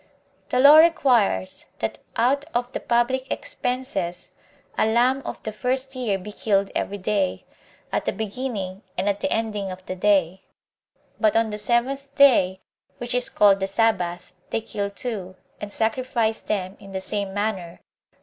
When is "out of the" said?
2.15-2.79